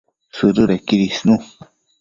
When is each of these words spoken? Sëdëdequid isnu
Sëdëdequid 0.37 1.01
isnu 1.09 1.35